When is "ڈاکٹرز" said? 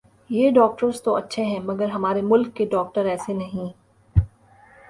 0.51-1.01